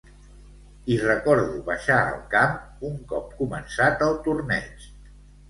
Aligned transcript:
I 0.95 0.95
recordo 1.01 1.59
baixar 1.67 1.97
al 2.05 2.23
camp 2.31 2.89
un 2.91 2.97
cop 3.13 3.37
començat 3.43 4.03
el 4.09 4.19
torneig. 4.31 4.91